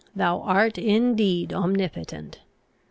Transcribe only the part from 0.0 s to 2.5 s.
thou art indeed omnipotent!